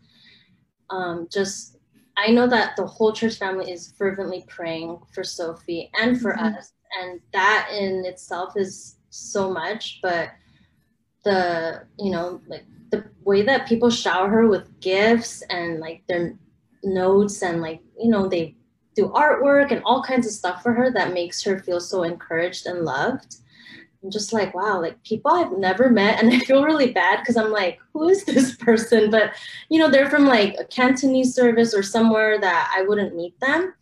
[0.91, 1.77] Um, just,
[2.17, 6.57] I know that the whole church family is fervently praying for Sophie and for mm-hmm.
[6.57, 6.73] us.
[7.01, 10.01] And that in itself is so much.
[10.03, 10.31] But
[11.25, 16.37] the, you know, like the way that people shower her with gifts and like their
[16.85, 18.55] notes and like you know they
[18.95, 22.67] do artwork and all kinds of stuff for her that makes her feel so encouraged
[22.67, 23.37] and loved
[24.03, 27.37] i'm just like wow like people i've never met and i feel really bad because
[27.37, 29.33] i'm like who is this person but
[29.69, 33.75] you know they're from like a cantonese service or somewhere that i wouldn't meet them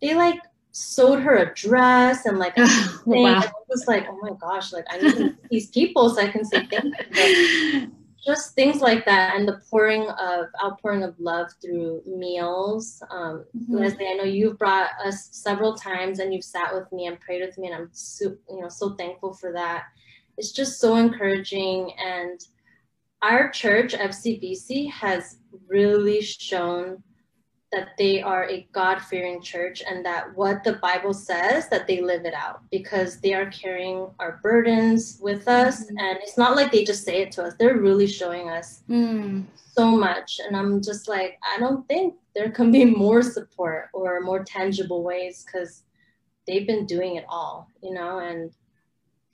[0.00, 0.38] they like
[0.72, 2.56] sewed her a dress and like
[3.06, 3.40] wow.
[3.40, 6.66] I was like oh my gosh like i need these people so i can say
[6.66, 7.92] thank you
[8.24, 13.76] just things like that and the pouring of outpouring of love through meals um, mm-hmm.
[13.76, 17.42] leslie i know you've brought us several times and you've sat with me and prayed
[17.44, 19.84] with me and i'm so you know so thankful for that
[20.38, 22.46] it's just so encouraging and
[23.22, 27.02] our church fcbc has really shown
[27.72, 32.24] that they are a god-fearing church and that what the bible says that they live
[32.24, 35.98] it out because they are carrying our burdens with us mm-hmm.
[35.98, 39.44] and it's not like they just say it to us they're really showing us mm.
[39.54, 44.20] so much and i'm just like i don't think there can be more support or
[44.20, 45.82] more tangible ways because
[46.46, 48.52] they've been doing it all you know and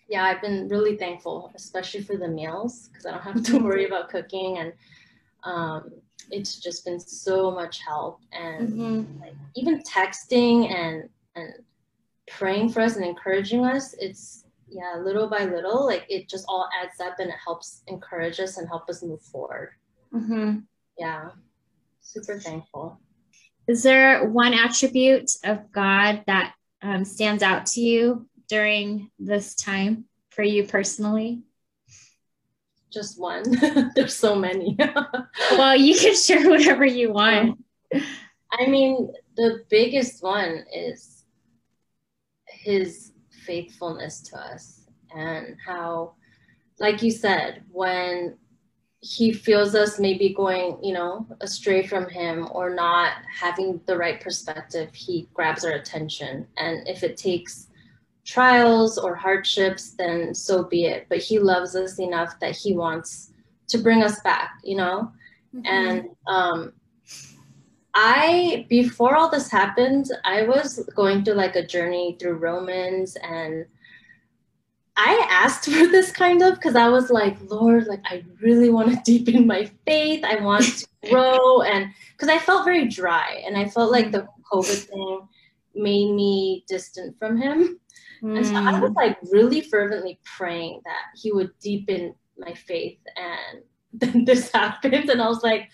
[0.09, 3.87] yeah i've been really thankful especially for the meals because i don't have to worry
[3.87, 4.72] about cooking and
[5.44, 5.92] um,
[6.30, 9.20] it's just been so much help and mm-hmm.
[9.20, 11.54] like, even texting and and
[12.30, 16.68] praying for us and encouraging us it's yeah little by little like it just all
[16.82, 19.70] adds up and it helps encourage us and help us move forward
[20.14, 20.58] mm-hmm.
[20.98, 21.30] yeah
[22.00, 23.00] super thankful
[23.66, 30.04] is there one attribute of god that um, stands out to you during this time
[30.30, 31.42] for you personally
[32.92, 33.44] just one.
[33.94, 34.77] There's so many.
[35.53, 37.62] well, you can share whatever you want.
[38.53, 41.24] I mean, the biggest one is
[42.48, 43.12] his
[43.46, 46.14] faithfulness to us and how,
[46.79, 48.37] like you said, when
[49.01, 54.20] he feels us maybe going, you know, astray from him or not having the right
[54.20, 56.46] perspective, he grabs our attention.
[56.57, 57.67] And if it takes
[58.28, 61.06] trials or hardships, then so be it.
[61.08, 63.32] But he loves us enough that he wants
[63.68, 65.10] to bring us back, you know?
[65.56, 65.66] Mm-hmm.
[65.66, 66.72] And um,
[67.94, 73.64] I, before all this happened, I was going through like a journey through Romans and
[74.98, 78.90] I asked for this kind of because I was like, Lord, like I really want
[78.90, 80.22] to deepen my faith.
[80.22, 81.62] I want to grow.
[81.62, 85.28] And because I felt very dry and I felt like the COVID thing
[85.74, 87.78] made me distant from him.
[88.22, 88.38] Mm.
[88.38, 88.96] And so I was hmm.
[88.96, 92.98] like really fervently praying that he would deepen my faith.
[93.16, 95.68] And then this happened, and I was like,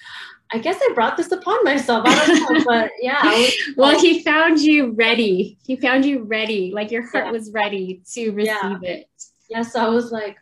[0.52, 2.04] I guess I brought this upon myself.
[2.06, 3.24] I don't know, but yeah.
[3.24, 5.58] Was, well, he found you ready.
[5.66, 6.70] He found you ready.
[6.72, 7.32] Like your heart yeah.
[7.32, 8.78] was ready to receive yeah.
[8.82, 9.08] it.
[9.48, 9.62] Yeah.
[9.62, 10.36] So I was like,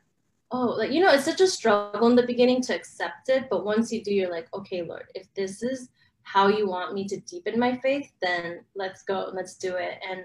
[0.51, 3.47] oh, like, you know, it's such a struggle in the beginning to accept it.
[3.49, 5.89] But once you do, you're like, okay, Lord, if this is
[6.25, 9.99] how you want me to deepen my faith, then let's go, let's do it.
[10.09, 10.25] And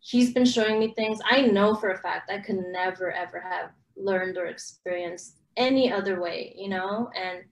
[0.00, 3.70] he's been showing me things I know for a fact I could never ever have
[3.96, 7.10] learned or experienced any other way, you know?
[7.14, 7.44] And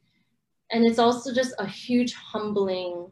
[0.71, 3.09] and it's also just a huge humbling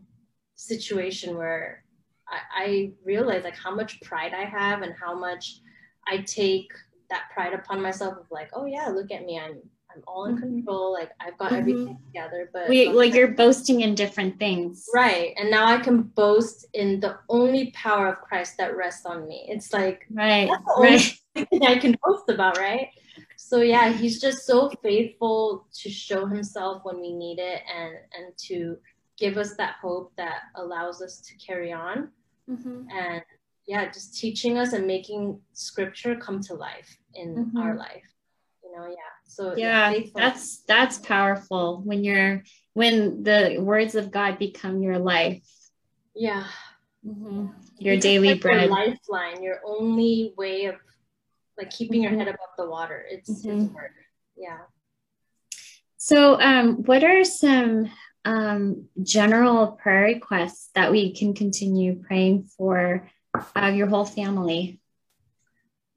[0.57, 1.85] situation where
[2.29, 5.61] I, I realize like how much pride I have and how much
[6.09, 6.69] I take
[7.11, 9.61] that pride upon myself of like, oh yeah, look at me, I'm
[9.95, 10.43] I'm all in mm-hmm.
[10.43, 10.93] control.
[10.93, 11.61] Like I've got mm-hmm.
[11.61, 12.51] everything together.
[12.53, 14.87] But we like you're boasting in different things.
[14.95, 15.35] Right.
[15.37, 19.47] And now I can boast in the only power of Christ that rests on me.
[19.49, 20.51] It's like right.
[20.79, 21.13] right.
[21.63, 22.89] I can boast about, right?
[23.37, 28.37] So yeah, he's just so faithful to show himself when we need it and and
[28.49, 28.79] to
[29.17, 32.09] give us that hope that allows us to carry on.
[32.51, 32.89] Mm-hmm.
[32.91, 33.23] And
[33.67, 37.59] yeah, just teaching us and making scripture come to life in mm-hmm.
[37.59, 38.14] our life.
[38.77, 38.97] Know, yeah
[39.27, 44.99] so yeah, yeah that's that's powerful when you're when the words of god become your
[44.99, 45.43] life
[46.15, 46.45] Yeah.
[47.05, 47.47] Mm-hmm.
[47.79, 48.69] Your daily like bread.
[48.69, 50.77] Your lifeline, your only way of
[51.59, 52.15] like keeping mm-hmm.
[52.15, 53.05] your head above the water.
[53.11, 53.65] It's, mm-hmm.
[53.65, 53.91] it's hard.
[54.37, 54.59] Yeah.
[55.97, 57.91] So, um, what are some
[58.25, 63.11] um, general prayer requests that we can continue praying for
[63.57, 64.81] uh, your whole family?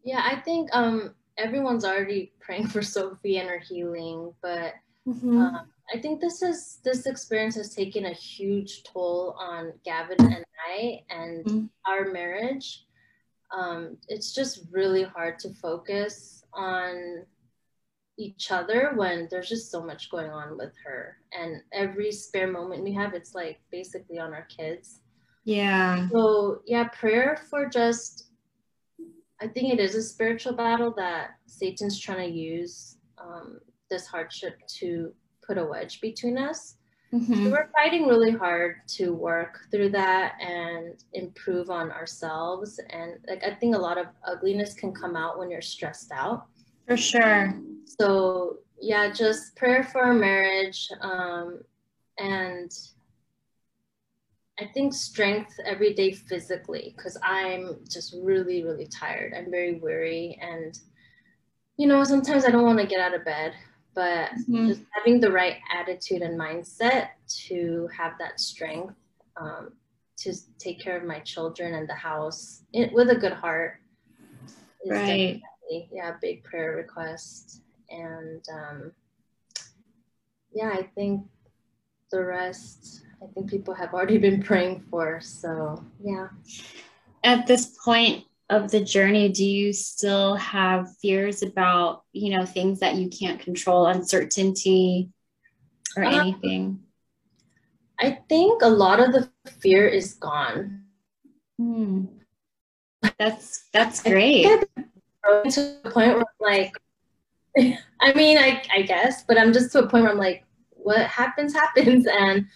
[0.04, 4.74] Yeah, I think um, everyone's already praying for Sophie and her healing, but
[5.08, 5.38] mm-hmm.
[5.38, 10.46] um, I think this is this experience has taken a huge toll on Gavin and
[10.70, 11.66] I and mm-hmm.
[11.86, 12.86] our marriage.
[13.52, 17.26] Um, it's just really hard to focus on
[18.18, 22.84] each other when there's just so much going on with her and every spare moment
[22.84, 25.02] we have it's like basically on our kids
[25.44, 28.27] yeah so yeah prayer for just
[29.42, 33.60] i think it is a spiritual battle that satan's trying to use um,
[33.90, 35.12] this hardship to
[35.46, 36.76] put a wedge between us.
[37.14, 37.46] Mm-hmm.
[37.46, 42.82] so we're fighting really hard to work through that and improve on ourselves.
[42.90, 46.48] And like i think a lot of ugliness can come out when you're stressed out.
[46.86, 47.54] For sure.
[47.86, 51.62] So yeah, just prayer for our marriage, um,
[52.20, 52.72] and
[54.60, 59.34] I think strength every day physically because I'm just really really tired.
[59.36, 60.78] I'm very weary, and
[61.78, 63.54] you know sometimes I don't want to get out of bed,
[63.94, 64.68] but mm-hmm.
[64.68, 67.10] just having the right attitude and mindset
[67.48, 68.96] to have that strength
[69.40, 69.74] um,
[70.18, 73.80] to take care of my children and the house it, with a good heart.
[74.90, 75.42] right.
[75.92, 78.92] Yeah, big prayer request and um,
[80.54, 81.24] yeah, I think
[82.12, 85.20] the rest, I think people have already been praying for.
[85.22, 86.30] So yeah.
[87.24, 92.80] At this point of the journey, do you still have fears about you know things
[92.80, 95.10] that you can't control, uncertainty,
[95.96, 96.80] or um, anything?
[98.00, 99.30] I think a lot of the
[99.60, 100.84] fear is gone.
[101.58, 102.06] Hmm.
[103.20, 104.44] That's that's great.
[104.46, 106.74] to the point where like
[108.02, 110.46] I mean, I, I guess, but I'm just to a point where I'm like,
[110.88, 112.08] what happens, happens.
[112.08, 112.48] And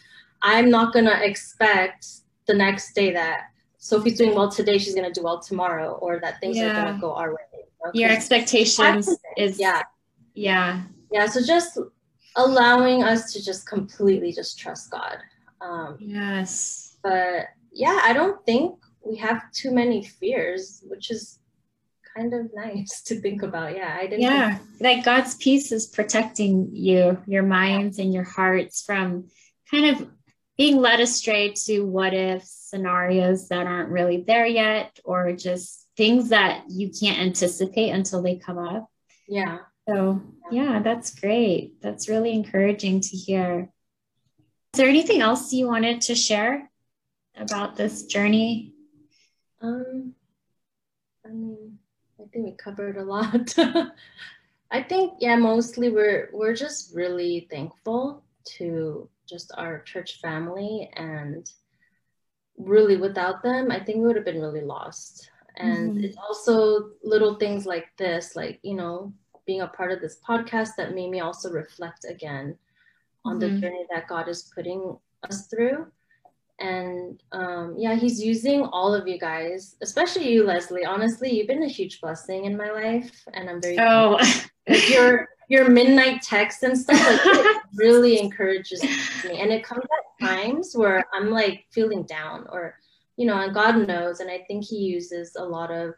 [0.42, 2.08] I'm not going to expect
[2.48, 6.20] the next day that Sophie's doing well today, she's going to do well tomorrow, or
[6.20, 6.70] that things yeah.
[6.70, 7.92] are going to go our way.
[7.94, 9.82] Your expectations is, yeah.
[10.36, 10.84] Yeah.
[11.12, 11.26] Yeah.
[11.26, 11.80] So just
[12.36, 15.18] allowing us to just completely just trust God.
[15.62, 16.98] Um, yes.
[17.04, 21.40] But yeah, I don't think we have too many fears, which is
[22.16, 23.76] kind of nice to think about.
[23.76, 24.22] Yeah, I didn't.
[24.22, 29.30] Yeah, think- like God's peace is protecting you, your minds and your hearts from
[29.70, 30.10] kind of
[30.58, 36.30] being led astray to what if scenarios that aren't really there yet, or just things
[36.30, 38.90] that you can't anticipate until they come up.
[39.28, 39.60] Yeah.
[39.90, 41.82] So, yeah, that's great.
[41.82, 43.70] That's really encouraging to hear.
[44.74, 46.70] Is there anything else you wanted to share
[47.36, 48.74] about this journey?
[49.62, 50.14] Um,
[51.26, 51.71] I mean,
[52.32, 53.54] think we covered a lot.
[54.72, 58.24] I think yeah, mostly we're we're just really thankful
[58.58, 61.50] to just our church family and
[62.58, 65.30] really without them, I think we would have been really lost.
[65.58, 66.04] And mm-hmm.
[66.04, 69.14] it's also little things like this, like, you know,
[69.46, 72.58] being a part of this podcast that made me also reflect again
[73.26, 73.56] on mm-hmm.
[73.56, 75.88] the journey that God is putting us through
[76.62, 80.86] and um, yeah he's using all of you guys especially you leslie.
[80.86, 84.18] Honestly you've been a huge blessing in my life and i'm very oh.
[84.68, 89.42] like your your midnight texts and stuff like it really encourages me.
[89.42, 92.76] And it comes at times where i'm like feeling down or
[93.18, 95.94] you know and god knows and i think he uses a lot of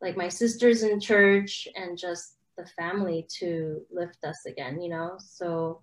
[0.00, 5.16] like my sisters in church and just the family to lift us again you know?
[5.18, 5.82] So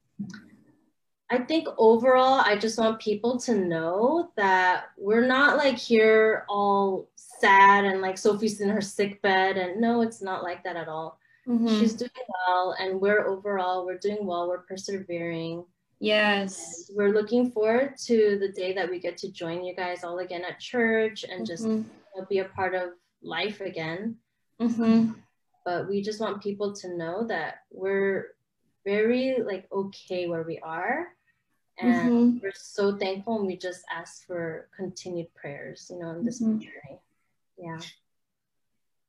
[1.31, 7.09] I think overall, I just want people to know that we're not like here all
[7.15, 9.57] sad and like Sophie's in her sick bed.
[9.57, 11.19] And no, it's not like that at all.
[11.47, 11.79] Mm-hmm.
[11.79, 12.09] She's doing
[12.47, 15.63] well, and we're overall, we're doing well, we're persevering.
[15.99, 16.89] Yes.
[16.89, 20.19] And we're looking forward to the day that we get to join you guys all
[20.19, 21.45] again at church and mm-hmm.
[21.45, 22.89] just you know, be a part of
[23.21, 24.17] life again.
[24.61, 25.11] Mm-hmm.
[25.63, 28.27] But we just want people to know that we're
[28.85, 31.07] very like okay where we are
[31.79, 32.37] and mm-hmm.
[32.41, 36.59] we're so thankful and we just ask for continued prayers you know in this mm-hmm.
[36.59, 36.99] journey
[37.57, 37.79] yeah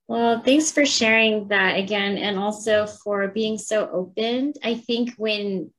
[0.09, 5.71] well thanks for sharing that again and also for being so open i think when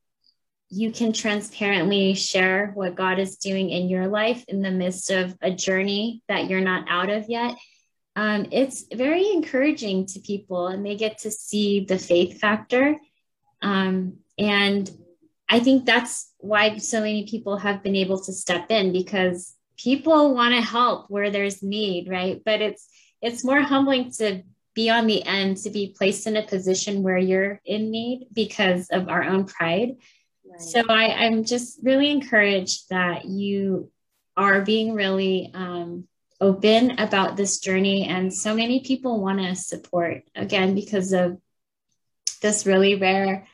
[0.69, 5.35] you can transparently share what god is doing in your life in the midst of
[5.41, 7.55] a journey that you're not out of yet
[8.15, 12.95] um, it's very encouraging to people and they get to see the faith factor
[13.61, 14.89] um, and
[15.49, 20.33] I think that's why so many people have been able to step in because people
[20.33, 22.41] want to help where there's need, right?
[22.43, 22.87] But it's
[23.21, 24.43] it's more humbling to
[24.73, 28.89] be on the end to be placed in a position where you're in need because
[28.89, 29.95] of our own pride.
[30.45, 30.61] Right.
[30.61, 33.91] So I, I'm just really encouraged that you
[34.35, 36.07] are being really um,
[36.39, 41.39] open about this journey, and so many people want to support again because of
[42.41, 43.47] this really rare,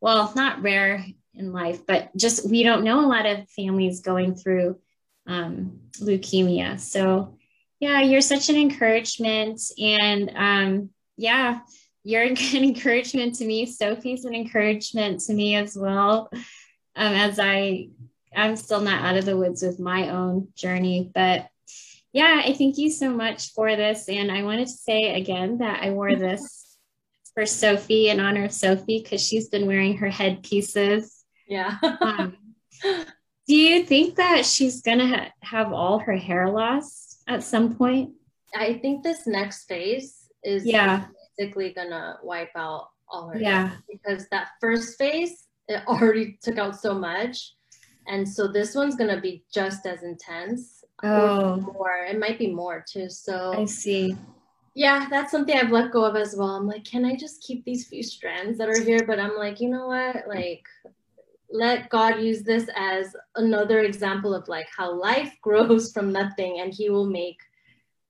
[0.00, 1.04] well, not rare
[1.40, 4.78] in life, but just we don't know a lot of families going through
[5.26, 6.78] um, leukemia.
[6.78, 7.36] So
[7.80, 9.60] yeah, you're such an encouragement.
[9.78, 11.60] And um, yeah,
[12.04, 13.66] you're an encouragement to me.
[13.66, 16.30] Sophie's an encouragement to me as well.
[16.32, 17.88] Um, as I,
[18.36, 21.48] I'm still not out of the woods with my own journey, but
[22.12, 24.08] yeah, I thank you so much for this.
[24.08, 26.76] And I wanted to say again that I wore this
[27.34, 31.19] for Sophie in honor of Sophie because she's been wearing her headpieces.
[31.50, 31.76] Yeah.
[32.00, 32.36] um,
[33.46, 37.10] do you think that she's gonna ha- have all her hair lost?
[37.30, 38.10] at some point?
[38.54, 41.06] I think this next phase is yeah.
[41.38, 43.76] basically gonna wipe out all her yeah.
[43.90, 47.54] because that first phase it already took out so much.
[48.08, 50.84] And so this one's gonna be just as intense.
[51.02, 51.74] Oh.
[51.78, 54.14] or it might be more too so i see.
[54.74, 56.50] Yeah that's something i've let go of as well.
[56.50, 59.06] I'm like can i just keep these few strands that are here?
[59.06, 60.28] But i'm like you know what?
[60.28, 60.62] Like
[61.52, 66.72] let God use this as another example of like how life grows from nothing and
[66.72, 67.40] he will make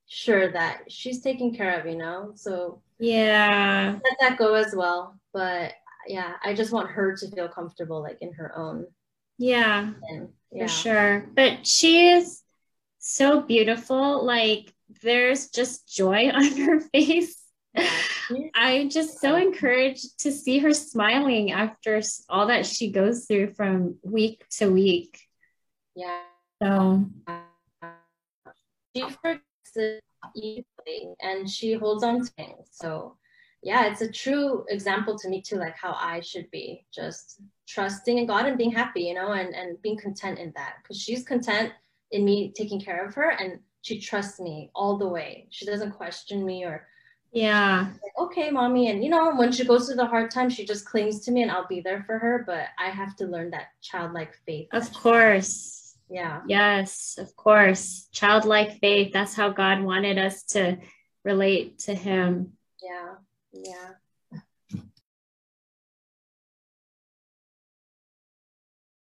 [0.07, 2.33] sure that she's taken care of, you know?
[2.35, 3.99] So yeah.
[4.05, 5.19] Let that go as well.
[5.33, 5.73] But
[6.07, 8.87] yeah, I just want her to feel comfortable like in her own.
[9.39, 9.93] Yeah.
[10.09, 10.67] And, yeah.
[10.67, 11.31] For sure.
[11.35, 12.43] But she is
[12.99, 14.25] so beautiful.
[14.25, 17.40] Like there's just joy on her face
[18.55, 23.97] I'm just so encouraged to see her smiling after all that she goes through from
[24.03, 25.21] week to week.
[25.95, 26.21] Yeah.
[26.63, 27.07] So
[28.95, 30.03] she forgets
[30.35, 32.69] easily and she holds on to things.
[32.73, 33.17] So
[33.63, 38.19] yeah, it's a true example to me too, like how I should be just trusting
[38.19, 40.77] in God and being happy, you know, and, and being content in that.
[40.83, 41.73] Because she's content
[42.11, 45.47] in me taking care of her and she trusts me all the way.
[45.51, 46.87] She doesn't question me or
[47.33, 47.89] yeah.
[48.03, 48.91] Like, okay, mommy.
[48.91, 51.43] And you know, when she goes through the hard time, she just clings to me
[51.43, 52.45] and I'll be there for her.
[52.47, 54.69] But I have to learn that childlike faith.
[54.73, 55.97] Of course.
[56.09, 56.43] Yeah.
[56.49, 58.09] Yes, of course.
[58.13, 59.13] Childlike faith.
[59.13, 60.79] That's how God wanted us to
[61.25, 62.53] relate to Him.
[62.83, 63.15] Yeah.
[63.53, 63.91] Yeah.